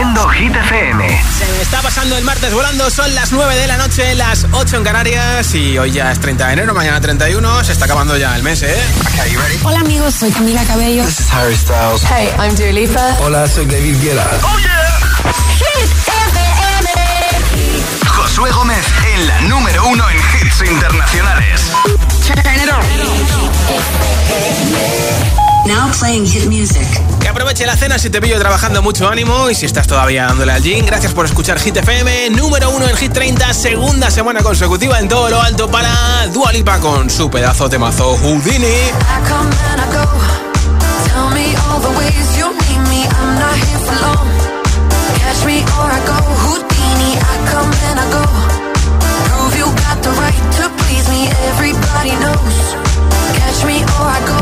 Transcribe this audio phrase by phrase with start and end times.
[0.00, 1.22] Haciendo Hit FM.
[1.38, 4.84] Se está pasando el martes volando, son las 9 de la noche, las 8 en
[4.84, 8.42] Canarias y hoy ya es 30 de enero, mañana 31, se está acabando ya el
[8.42, 8.82] mes, ¿eh?
[9.12, 11.04] Okay, Hola amigos, soy Camila Cabello.
[11.04, 12.02] This is Harry Styles.
[12.04, 13.14] Hey, I'm Dua Lipa.
[13.20, 14.26] Hola, soy David Guetta.
[14.42, 14.88] Oh yeah.
[15.58, 15.90] Hit
[16.32, 16.88] FM.
[18.06, 21.60] Josué Gómez en la número uno en hits internacionales.
[22.26, 22.80] Turn it on.
[25.66, 26.86] Now playing hit music.
[27.20, 30.52] Que aproveche la cena si te pillo trabajando mucho ánimo y si estás todavía dándole
[30.52, 30.84] al gym.
[30.86, 35.28] Gracias por escuchar Hit FM, número uno en Hit 30, segunda semana consecutiva en todo
[35.28, 38.90] lo alto para Dualipa con su pedazo de mazo Houdini.
[53.50, 54.39] Catch me or I go.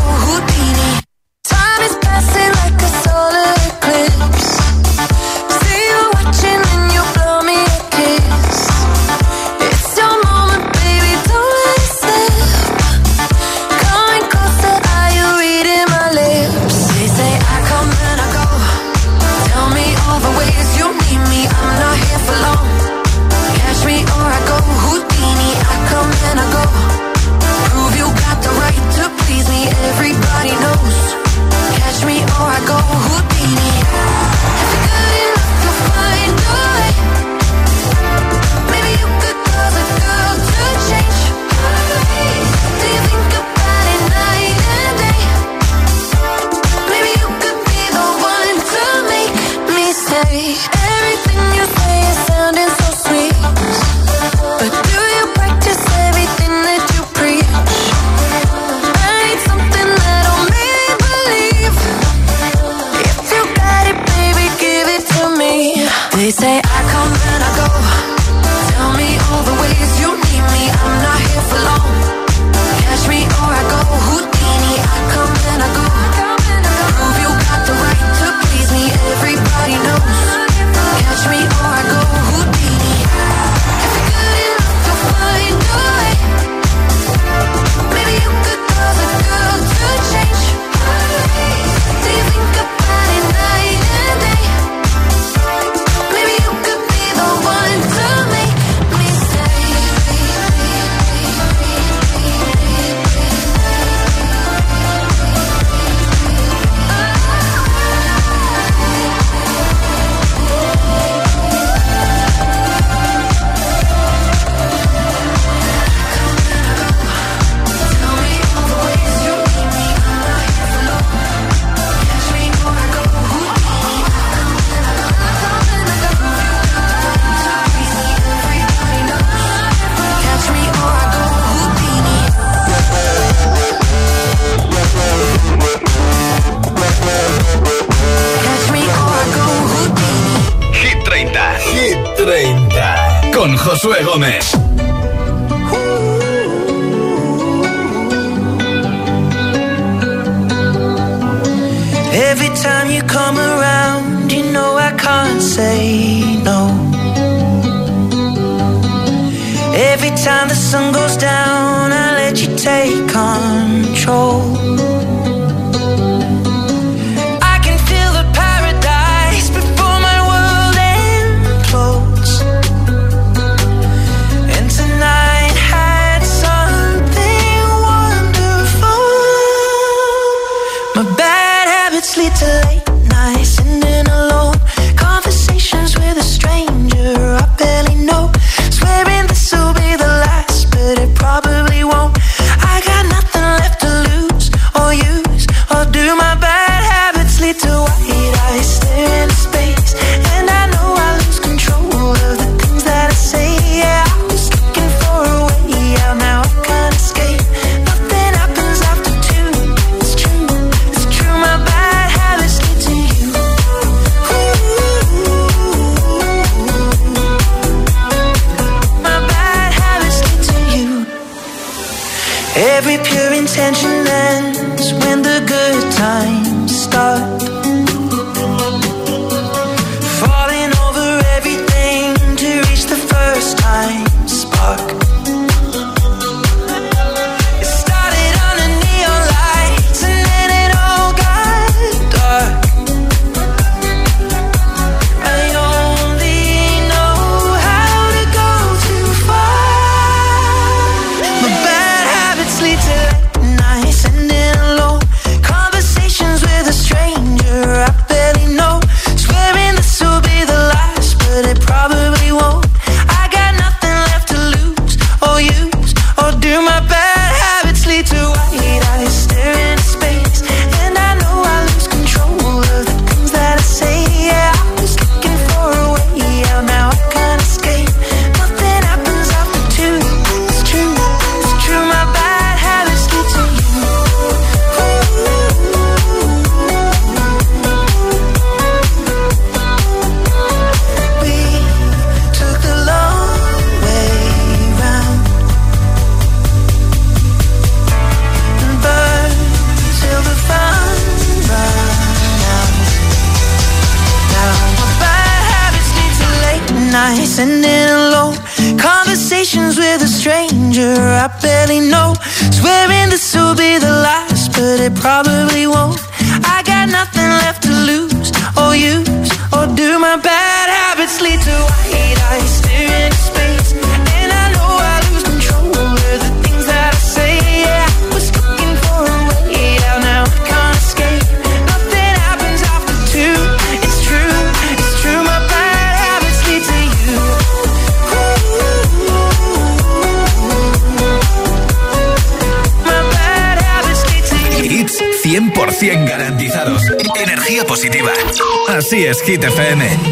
[349.10, 350.07] es Hit FM.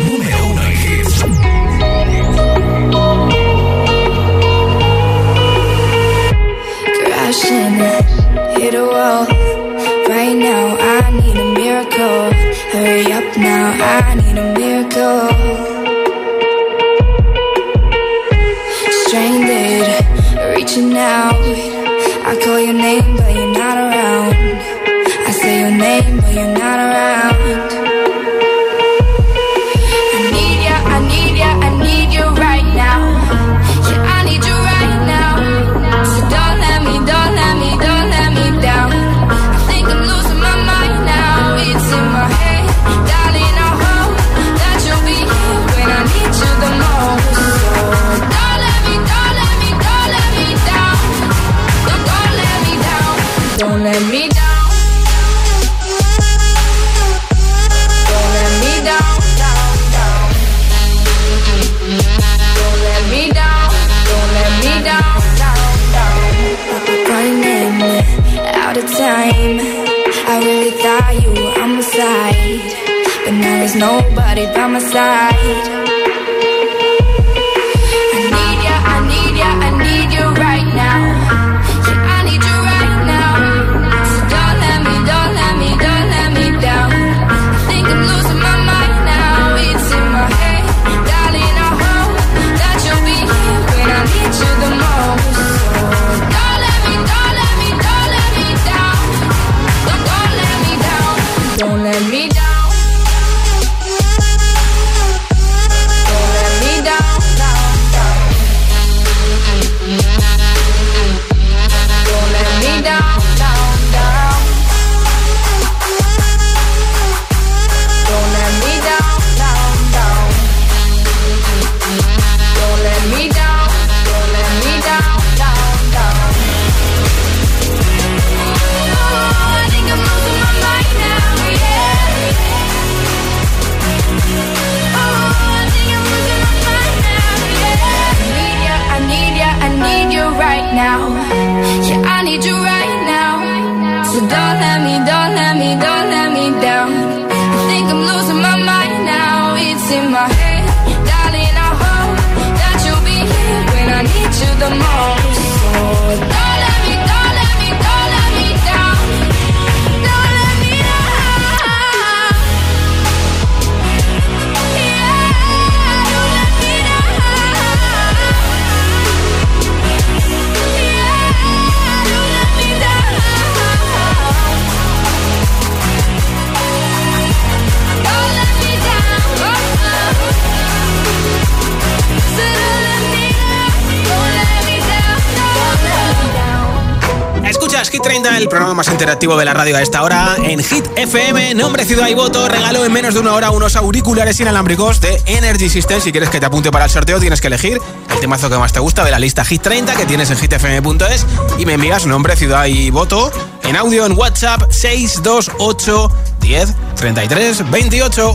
[188.36, 190.36] El programa más interactivo de la radio a esta hora.
[190.44, 194.38] En Hit FM, nombre, ciudad y voto, regalo en menos de una hora unos auriculares
[194.38, 196.02] inalámbricos de Energy System.
[196.02, 198.74] Si quieres que te apunte para el sorteo, tienes que elegir el temazo que más
[198.74, 201.26] te gusta de la lista Hit 30 que tienes en hitfm.es
[201.56, 206.74] y me envías nombre, ciudad y voto en audio en WhatsApp 628 10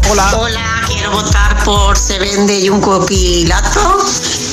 [0.09, 0.35] Hola.
[0.35, 3.99] Hola, quiero votar por Se vende y un copilato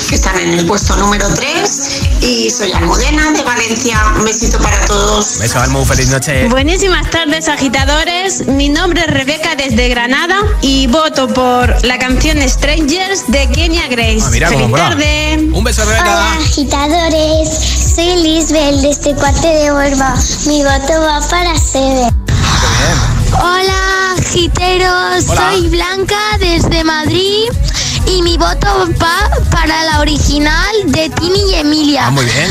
[0.09, 2.01] que están en el puesto número 3.
[2.23, 4.15] Y soy Almudena de Valencia.
[4.17, 5.35] Un besito para todos.
[5.35, 5.85] Un beso, Almu.
[5.85, 6.49] Feliz noche.
[6.49, 8.47] Buenísimas tardes, agitadores.
[8.47, 14.23] Mi nombre es Rebeca desde Granada y voto por la canción Strangers de Kenya Grace.
[14.25, 15.51] Ah, mira, Feliz tarde.
[15.53, 16.05] Un beso, Rebeca.
[16.05, 17.49] Hola, agitadores.
[17.95, 20.15] Soy Lisbel desde este Cuate de Huelva.
[20.47, 22.09] Mi voto va para Sebe.
[23.33, 25.25] Hola, agiteros.
[25.29, 25.51] Hola.
[25.51, 27.49] Soy Blanca desde Madrid.
[28.07, 32.07] Y mi voto va para la original de Tini y Emilia.
[32.07, 32.51] Ah, muy bien.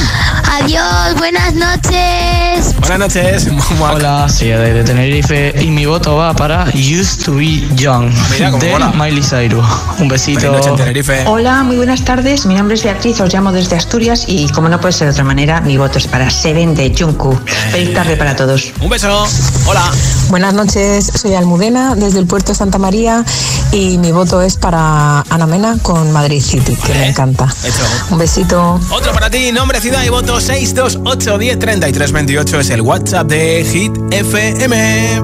[0.51, 2.75] Adiós, buenas noches.
[2.79, 3.47] Buenas noches.
[3.79, 8.51] Hola, soy de Tenerife y mi voto va para Used to be Young ah, Mira,
[8.51, 8.97] de.
[8.97, 9.65] Miley Cyrus.
[9.99, 10.51] Un besito.
[10.51, 11.25] Noches, Tenerife.
[11.27, 12.45] Hola, muy buenas tardes.
[12.45, 15.23] Mi nombre es Beatriz, os llamo desde Asturias y como no puede ser de otra
[15.23, 17.47] manera, mi voto es para Seven de Jungkook.
[17.71, 18.71] Feliz tarde para todos.
[18.81, 19.25] Un beso.
[19.65, 19.91] Hola.
[20.29, 23.23] Buenas noches, soy Almudena desde el puerto de Santa María
[23.71, 27.47] y mi voto es para Ana Mena con Madrid City, que me eh, encanta.
[27.63, 27.83] Hecho.
[28.11, 28.79] Un besito.
[28.91, 35.21] Otro para ti, nombre, ciudad y voto 628 10 es el WhatsApp de Hit FM.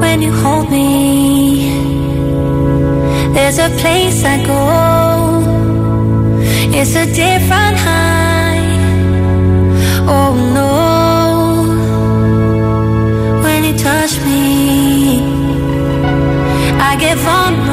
[0.00, 1.72] When you hold me,
[3.32, 5.42] there's a place I go.
[6.72, 8.76] It's a different high.
[10.06, 10.96] Oh no.
[13.42, 15.22] When you touch me,
[16.78, 17.65] I get vulnerable.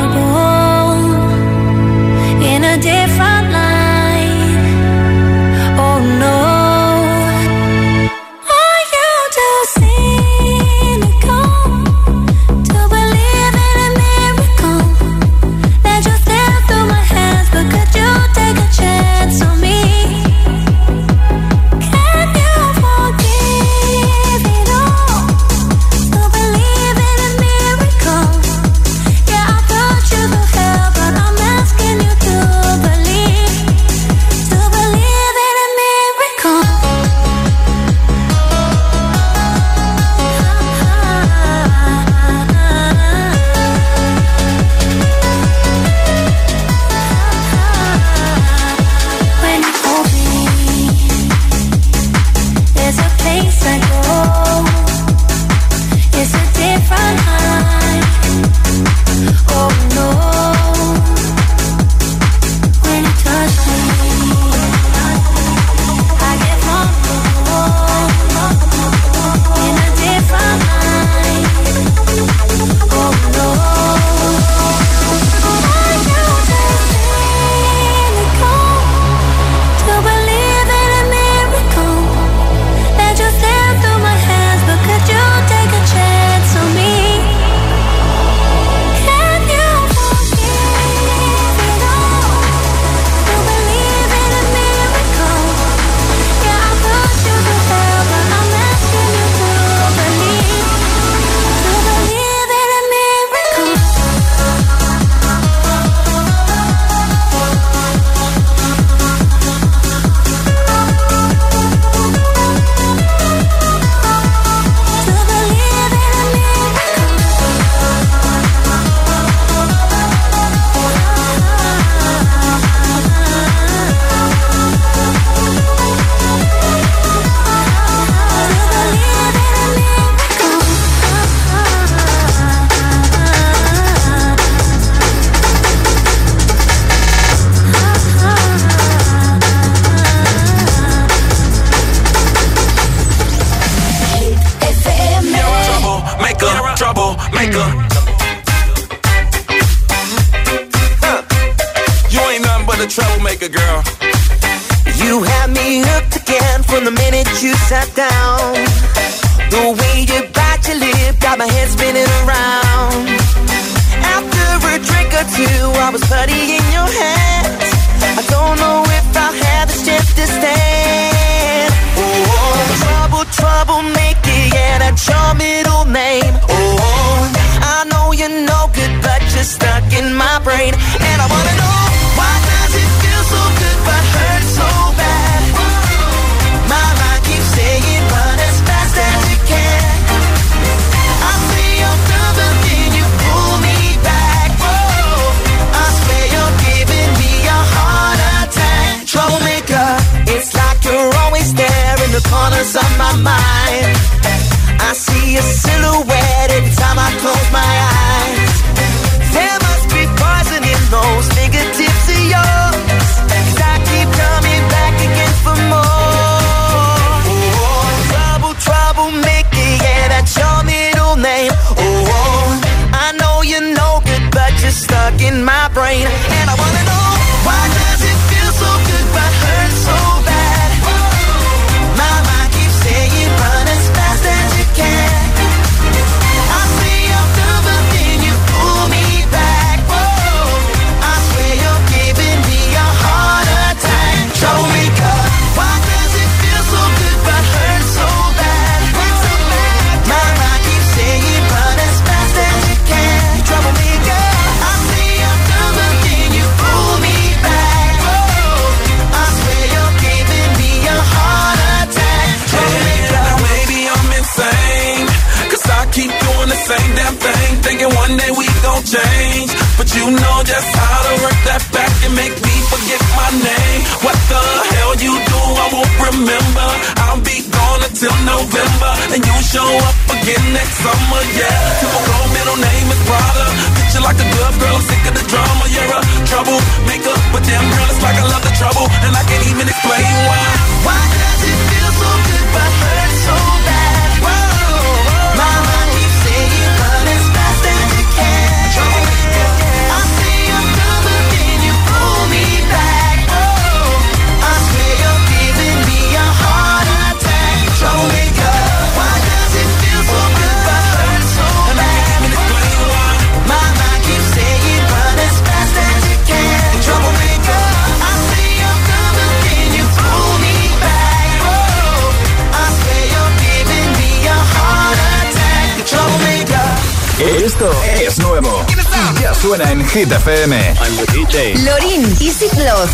[329.44, 330.56] Suena en Hit FM.
[330.56, 331.58] I'm the DJ.
[331.66, 332.88] Lorin, Easy Flow.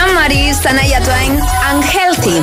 [0.00, 1.40] Anne-Marie, Sanaya Twain,
[1.72, 2.40] Unhealthy.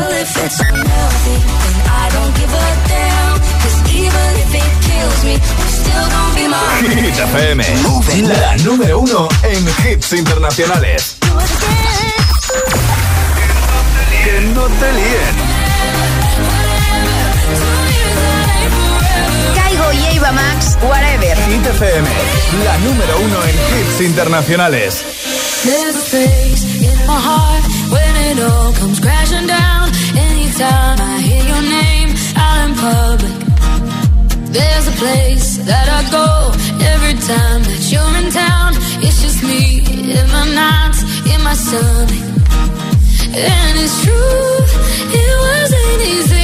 [6.89, 7.63] Hit FM.
[8.28, 11.15] La número uno en hits internacionales.
[14.26, 15.44] Que no te líen.
[19.77, 21.35] Y Eva Max, Whatever.
[21.47, 22.07] Hit FM.
[22.63, 25.03] La número uno en hits internacionales.
[25.63, 29.91] There's a place in my heart when it all comes crashing down.
[30.15, 33.45] Anytime I hear your name out in public.
[34.51, 36.27] There's a place that I go
[36.93, 38.71] every time that you're in town.
[39.03, 39.83] It's just me
[40.17, 42.23] in my nights, in my stomach.
[43.35, 44.55] And it's true,
[45.19, 46.35] it wasn't easy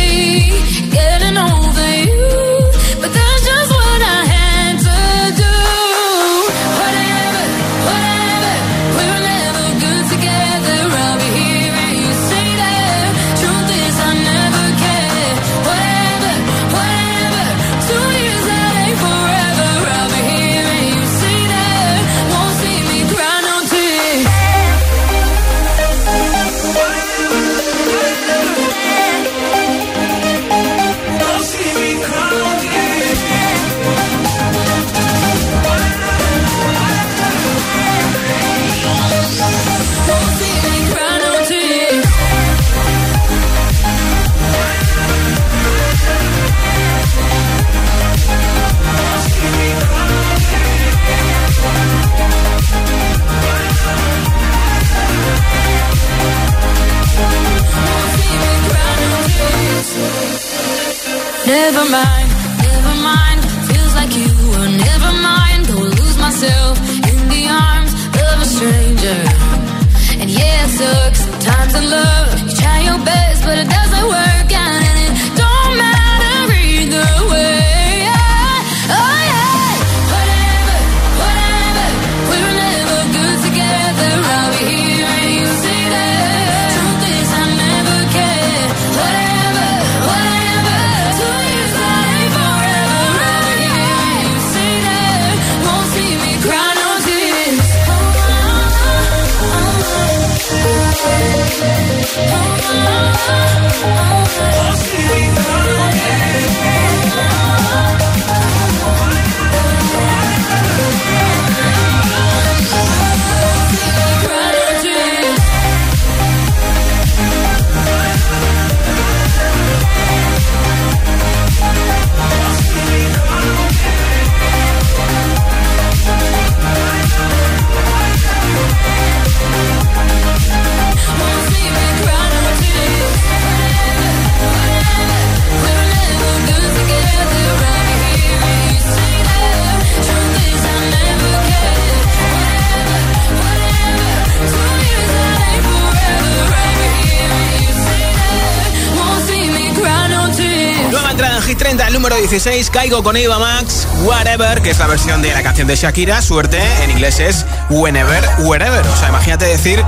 [151.71, 155.41] 30, el número 16, Caigo con Eva Max, Whatever, que es la versión de la
[155.41, 158.85] canción de Shakira, suerte, en inglés es Whenever, Wherever.
[158.85, 159.81] O sea, imagínate decir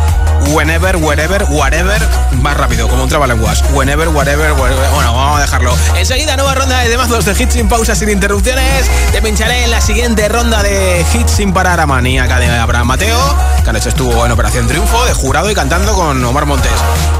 [0.49, 2.01] Whenever, Wherever, Whatever,
[2.41, 3.63] más rápido, como un trabalenguas.
[3.71, 4.89] Whenever, Whatever, Wherever.
[4.91, 5.75] Bueno, vamos a dejarlo.
[5.95, 8.89] Enseguida, nueva ronda de demazos de hits sin pausas, sin interrupciones.
[9.11, 13.37] Te pincharé en la siguiente ronda de hits sin parar a maníaca de Abraham Mateo,
[13.63, 16.71] que anoche estuvo en Operación Triunfo, de jurado y cantando con Omar Montes.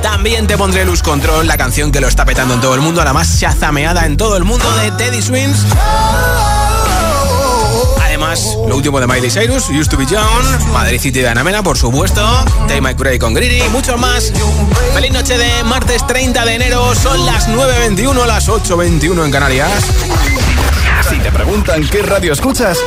[0.01, 3.03] También te pondré Luz Control, la canción que lo está petando en todo el mundo,
[3.03, 5.65] la más chazameada en todo el mundo de Teddy Swings.
[8.23, 11.77] Lo último de Miley Cyrus, Used to be Young, Madrid City de Ana Mena, por
[11.77, 12.21] supuesto,
[12.69, 14.31] Take My con Greedy, mucho más.
[14.93, 19.83] Feliz noche de martes 30 de enero, son las 9.21, las 8.21 en Canarias.
[21.09, 22.77] Si te preguntan qué radio escuchas,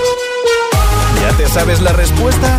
[1.20, 2.58] ¿ya te sabes la respuesta?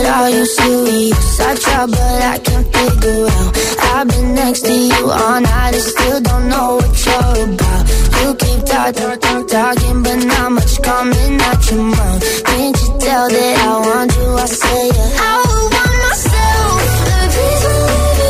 [0.00, 1.40] Said, Are you serious?
[1.40, 3.52] I try, but I can't figure out.
[3.92, 7.84] I've been next to you all night and still don't know what you're about.
[8.20, 12.44] You keep talk, talk, talk, talking, but not much coming out your mouth.
[12.44, 14.28] Can't you tell that I want you?
[14.44, 15.26] I say, yeah.
[15.28, 15.34] I
[15.74, 16.80] want myself.
[17.08, 18.29] The reason maybe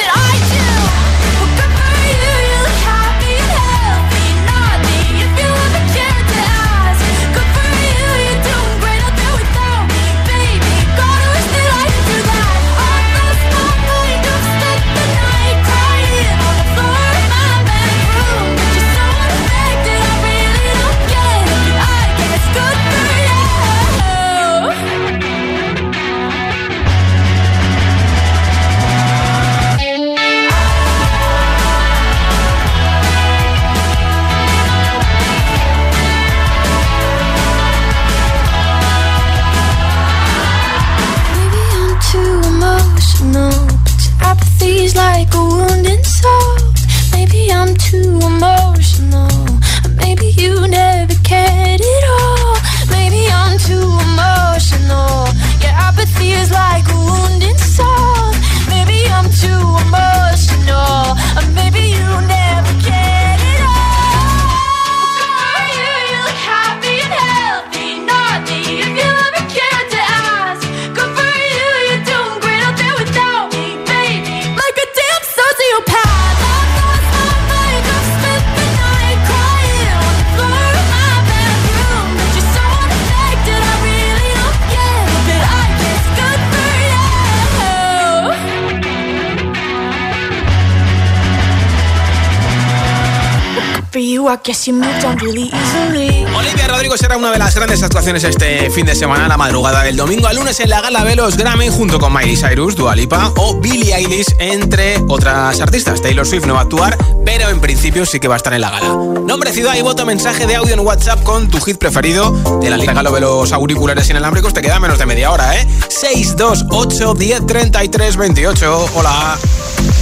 [96.35, 99.95] Olivia Rodrigo será una de las grandes actuaciones este fin de semana, la madrugada del
[99.95, 103.31] domingo al lunes en la gala de los Grammy, junto con Miley Cyrus, Dua Lipa
[103.37, 106.01] o Billie Eilish, entre otras artistas.
[106.01, 108.61] Taylor Swift no va a actuar, pero en principio sí que va a estar en
[108.61, 108.89] la gala.
[108.89, 112.31] Nombre, ciudad y voto, mensaje de audio en WhatsApp con tu hit preferido
[112.61, 114.53] de la lista galo de los auriculares inalámbricos.
[114.53, 115.67] Te queda menos de media hora, ¿eh?
[115.89, 118.89] 628 10 33 28.
[118.95, 119.37] Hola.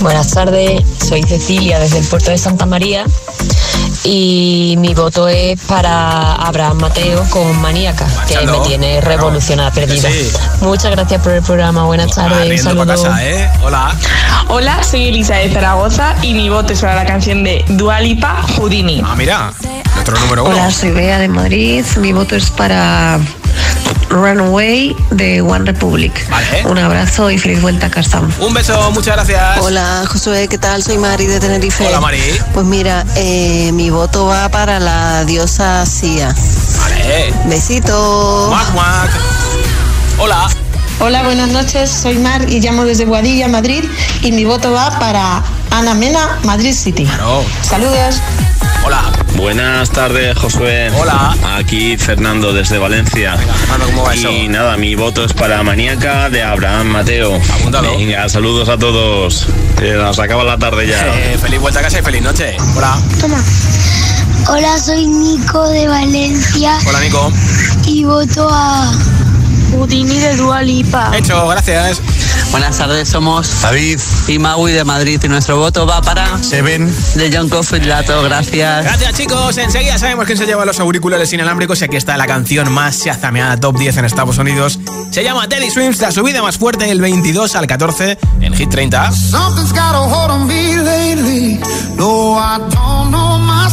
[0.01, 3.05] Buenas tardes, soy Cecilia desde el puerto de Santa María
[4.03, 10.09] y mi voto es para Abraham Mateo con Maníaca, que me tiene revolucionada, perdida.
[10.09, 10.31] sí.
[10.61, 13.49] Muchas gracias por el programa, buenas tardes, casa, ¿eh?
[13.61, 13.95] Hola.
[14.47, 19.01] Hola, soy Elisa de Zaragoza y mi voto es para la canción de Dualipa Houdini.
[19.05, 19.53] Ah, mira,
[19.95, 20.53] nuestro número uno.
[20.53, 21.85] Hola, soy Bea de Madrid.
[21.97, 23.19] Mi voto es para
[24.09, 26.11] Runaway de One Republic.
[26.65, 28.21] Un abrazo y feliz vuelta a casa.
[28.39, 29.59] Un beso, muchas gracias.
[29.61, 30.83] Hola, Josué, ¿qué tal?
[30.83, 31.87] Soy Mari de Tenerife.
[31.87, 32.21] Hola, Mari.
[32.53, 36.35] Pues mira, eh, mi voto va para la diosa Sia.
[36.77, 37.33] Vale.
[37.45, 38.49] Besito.
[40.17, 40.49] Hola.
[41.01, 41.89] Hola, buenas noches.
[41.89, 43.85] Soy Mar y llamo desde Guadilla, Madrid.
[44.21, 47.07] Y mi voto va para Ana Mena, Madrid City.
[47.61, 48.21] Saludos.
[48.85, 49.11] Hola.
[49.35, 50.91] Buenas tardes, Josué.
[50.99, 51.35] Hola.
[51.57, 53.37] Aquí Fernando desde Valencia.
[53.85, 54.31] ¿cómo va y eso?
[54.49, 57.39] nada, mi voto es para Maníaca de Abraham Mateo.
[57.97, 59.47] Venga, saludos a todos.
[59.77, 61.07] Que nos acaba la tarde ya.
[61.07, 62.57] Eh, feliz vuelta a casa y feliz noche.
[62.75, 62.97] Hola.
[63.21, 63.41] Toma.
[64.47, 67.31] Hola, soy Nico de Valencia Hola, Nico.
[67.85, 68.91] y voto a
[69.71, 71.11] Houdini de Dua Lipa.
[71.15, 72.01] Hecho, gracias.
[72.51, 77.31] Buenas tardes, somos David y Maui de Madrid y nuestro voto va para Seven de
[77.31, 78.83] John Coffey Lato, gracias.
[78.83, 82.71] Gracias chicos, enseguida sabemos quién se lleva los auriculares inalámbricos y aquí está la canción
[82.71, 84.79] más chazameada top 10 en Estados Unidos.
[85.11, 89.11] Se llama Teddy Swims, la subida más fuerte del 22 al 14 en Hit 30.
[89.11, 91.59] Something's got a hold on me lately.
[91.95, 93.68] No, I don't know myself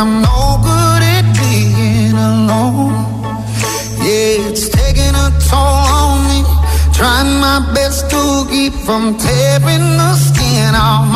[0.00, 2.94] I'm no good at being alone.
[4.00, 6.40] Yeah, it's taking a toll on me.
[6.94, 11.09] Trying my best to keep from tearing the skin off.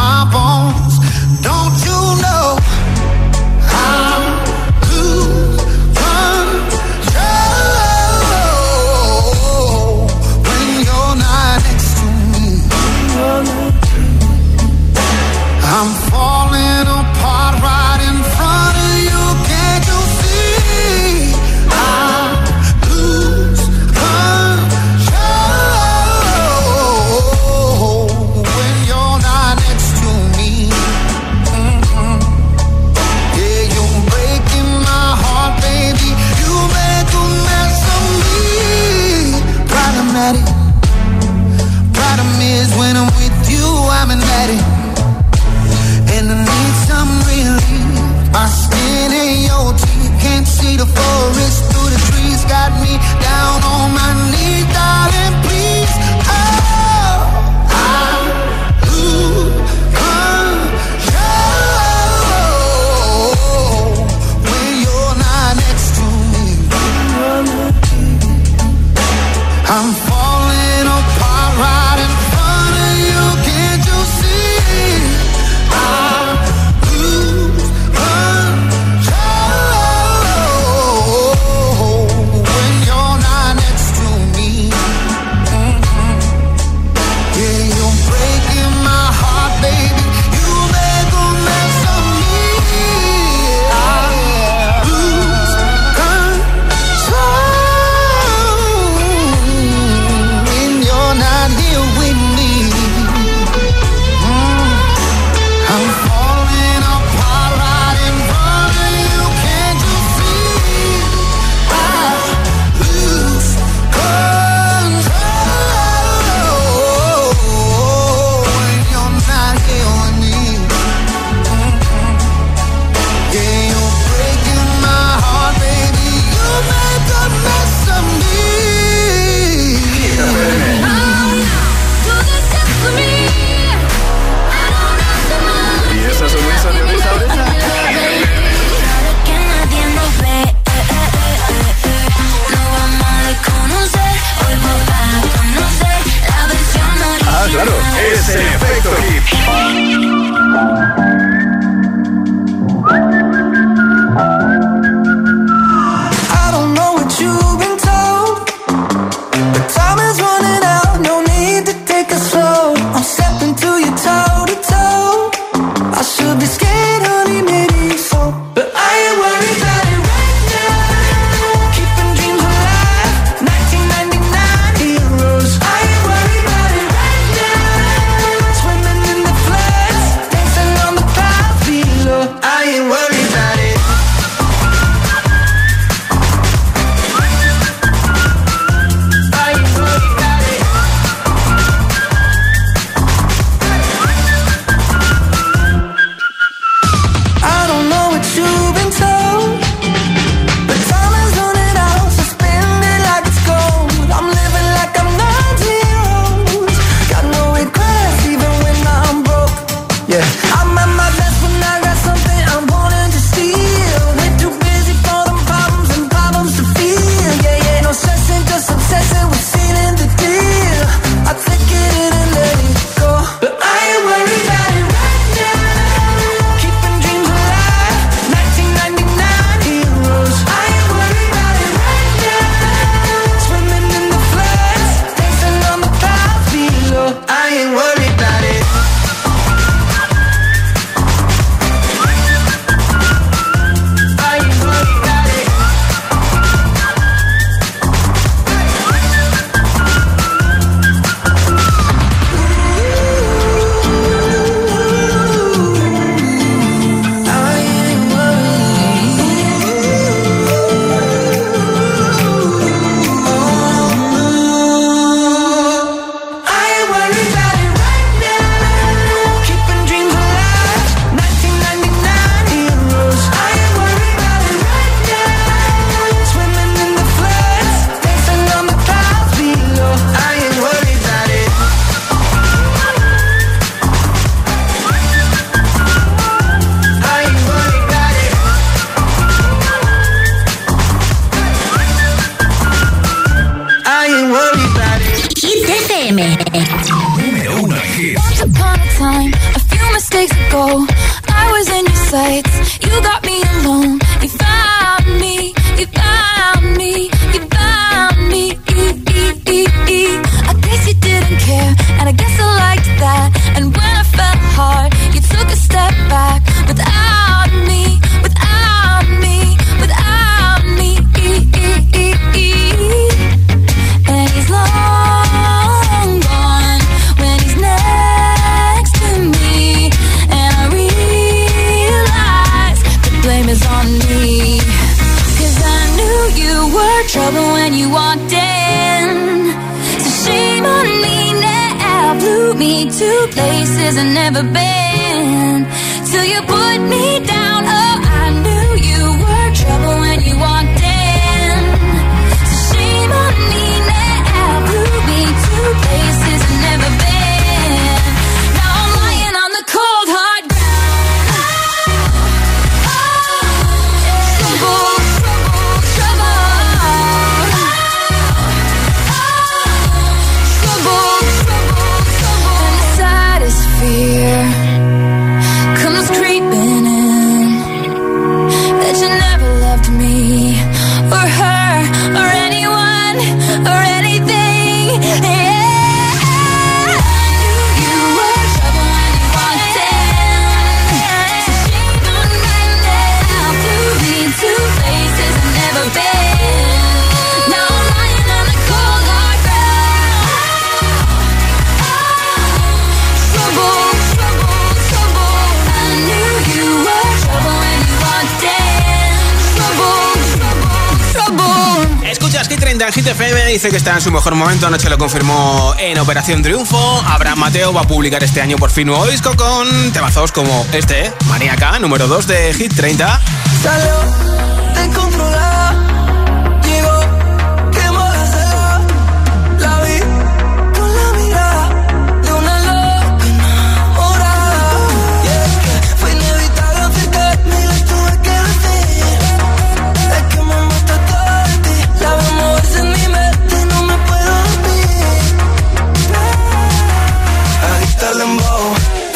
[413.85, 417.03] está en su mejor momento, anoche lo confirmó en Operación Triunfo.
[417.07, 421.13] Abraham Mateo va a publicar este año por fin nuevo disco con temazos como este,
[421.29, 423.21] Maníaca, número 2 de Hit 30.
[423.63, 424.85] Salud,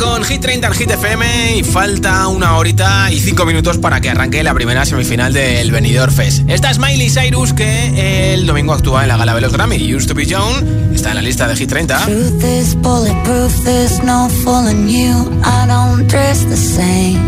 [0.00, 4.08] Con Hit 30 en Hit FM y falta una horita y cinco minutos para que
[4.08, 6.48] arranque la primera semifinal del Benidorm Fest.
[6.48, 9.94] Esta es Miley Cyrus que el domingo actúa en la gala de los Grammy.
[9.94, 12.06] Used to be Young está en la lista de Hit 30.
[12.06, 15.30] Truth is bulletproof, there's no fooling you.
[15.44, 17.20] I don't dress the same.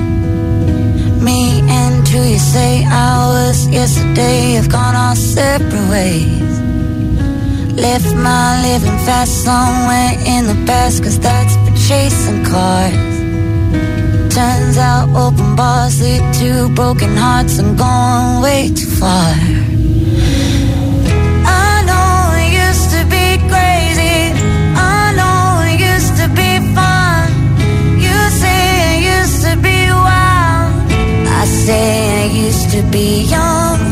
[1.22, 6.52] Me and who you say I was yesterday have gone our separate ways.
[7.76, 13.14] Left my living fast somewhere in the past, cause that's for chasing cars.
[14.36, 17.58] Turns out open bars lead to broken hearts.
[17.60, 19.32] I'm going way too far.
[21.64, 22.12] I know
[22.42, 24.18] it used to be crazy.
[24.96, 25.40] I know
[25.70, 27.24] it used to be fun.
[28.04, 28.62] You say
[28.92, 30.72] it used to be wild.
[31.40, 31.86] I say
[32.22, 33.91] I used to be young.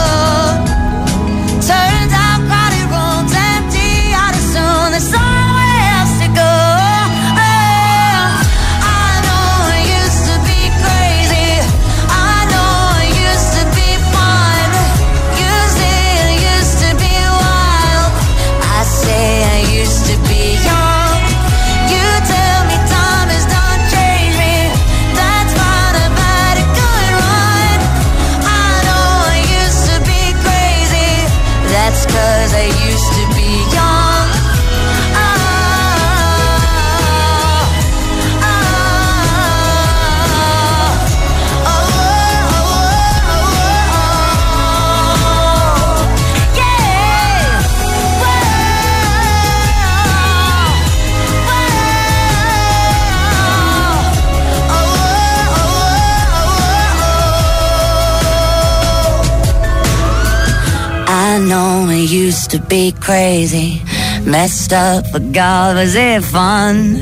[62.11, 63.81] Used to be crazy.
[64.25, 67.01] Messed up, but God, was it fun?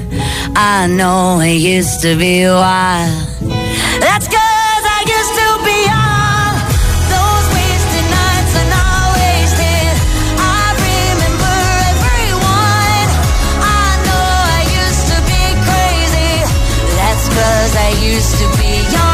[0.55, 3.09] I know it used to be wild.
[4.05, 6.53] That's cause I used to be young.
[7.09, 9.93] Those wasted nights are not wasted.
[10.37, 11.57] I remember
[11.89, 13.07] everyone.
[13.65, 16.33] I know I used to be crazy.
[17.01, 19.08] That's cause I used to be young.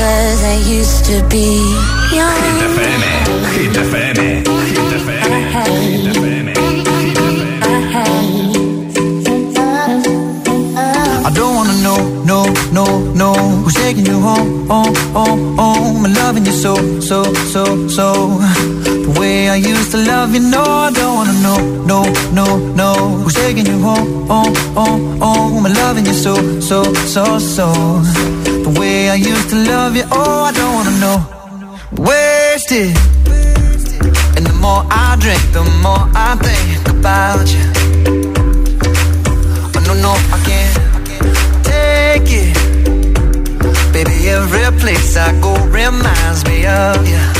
[0.00, 1.46] Cause I used to be
[2.16, 2.40] young.
[2.44, 3.00] Hit FM,
[3.56, 4.16] Hit FM,
[4.72, 6.46] Hit FM, Hit FM,
[11.28, 12.00] I don't wanna know,
[12.32, 12.40] no,
[12.78, 12.84] no,
[13.22, 13.30] no
[13.62, 16.04] Who's taking you home, home, home, home.
[16.06, 17.18] And loving you so, so,
[17.54, 18.06] so, so.
[19.04, 21.60] The way I used to love you, no I don't wanna know,
[21.92, 22.00] no,
[22.38, 22.46] no,
[22.80, 22.90] no
[23.22, 25.66] Who's taking you home, home, home, home.
[25.66, 26.78] And loving you so, so,
[27.14, 27.66] so, so
[28.70, 31.18] The way I used to love you, oh I don't wanna know
[32.04, 32.96] Wasted
[34.36, 37.66] And the more I drink, the more I think about you
[39.74, 42.54] Oh no, no, I can't take it.
[43.92, 47.39] Baby, every place I go reminds me of you.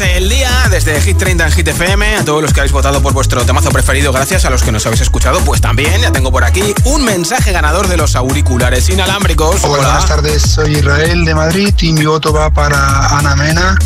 [0.00, 2.16] El día desde Hit 30 en Hit FM.
[2.16, 4.44] A todos los que habéis votado por vuestro temazo preferido, gracias.
[4.44, 6.00] A los que nos habéis escuchado, pues también.
[6.00, 9.62] Ya tengo por aquí un mensaje ganador de los auriculares inalámbricos.
[9.62, 10.42] Hola, buenas tardes.
[10.42, 13.78] Soy Israel de Madrid y mi voto va para Ana Mena,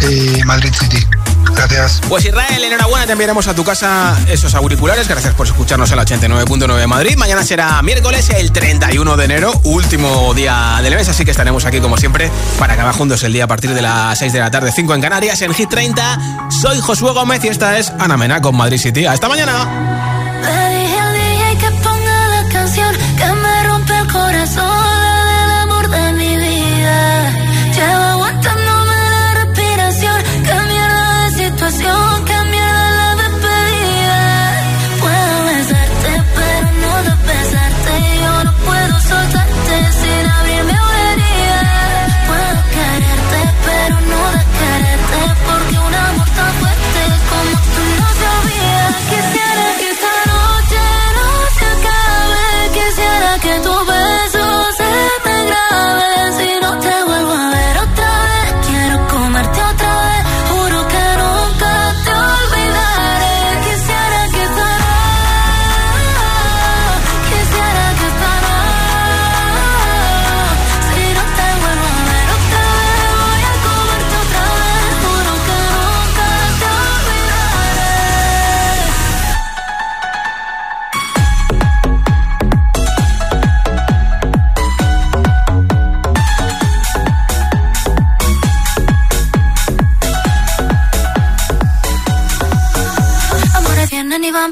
[0.00, 1.15] eh, Madrid City.
[1.56, 2.00] Gracias.
[2.08, 5.08] Pues Israel, enhorabuena, te enviaremos a tu casa esos auriculares.
[5.08, 7.16] Gracias por escucharnos en la 89.9 de Madrid.
[7.16, 11.80] Mañana será miércoles, el 31 de enero, último día del mes, así que estaremos aquí
[11.80, 14.70] como siempre para acabar juntos el día a partir de las 6 de la tarde,
[14.72, 16.18] 5 en Canarias, en Hit 30.
[16.50, 19.06] Soy Josué Gómez y esta es Ana Mena con Madrid City.
[19.06, 20.15] Hasta mañana.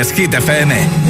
[0.00, 1.07] es Hit FM.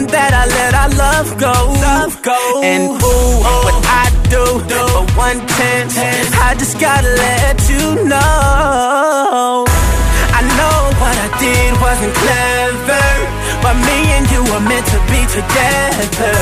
[0.00, 1.52] knowing that I let our love go.
[1.80, 2.62] Love go.
[2.62, 4.80] And who what I do, do.
[4.80, 5.96] for one chance,
[6.36, 9.66] I just gotta let you know.
[10.32, 13.08] I know what I did wasn't clever,
[13.62, 16.36] but me and you were meant to be together.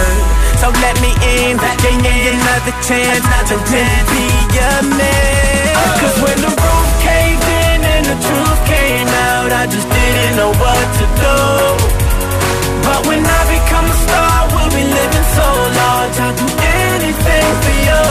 [0.58, 2.34] So let me in, give me in.
[2.34, 4.26] another chance not to really be
[4.58, 5.74] a man.
[5.78, 5.98] Oh.
[6.02, 10.52] Cause when the roof caved in and the truth came out, I just didn't know
[10.52, 12.07] what to do.
[12.88, 15.46] But when I become a star, we'll be living so
[15.80, 16.16] large.
[16.26, 16.46] I'd do
[16.84, 18.02] anything for you.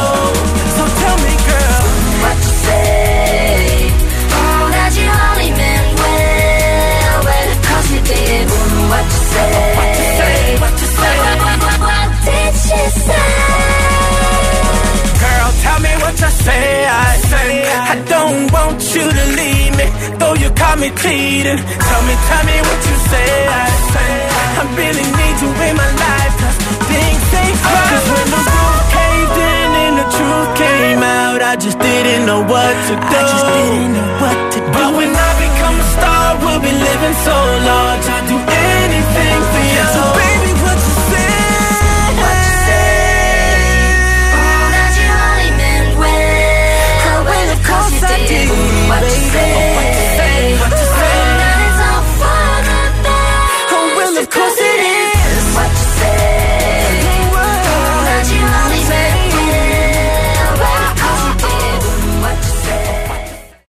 [0.77, 1.81] So tell me, girl,
[2.23, 3.89] what you say?
[4.37, 8.45] Oh, that you only meant well, well, cause you did.
[8.91, 9.51] What you say?
[9.77, 10.37] What you say?
[10.61, 11.15] What you say?
[11.25, 13.66] What, what, what, what did she say?
[15.77, 16.89] Tell me what you say.
[16.89, 19.85] I say I don't want you to leave me,
[20.17, 21.61] though you caught me cheating.
[21.61, 23.29] Tell me, tell me what you say.
[23.45, 24.11] I say
[24.57, 26.57] I really need you in my life, cause
[26.89, 27.89] things ain't right.
[27.93, 32.41] Cause when the roof caved in and the truth came out, I just didn't know
[32.41, 33.13] what to do.
[33.13, 34.73] I just didn't know what to do.
[34.73, 37.37] But when I become a star, we'll be living so
[37.69, 38.05] large.
[38.17, 39.39] I'd do anything
[49.37, 49.76] baby.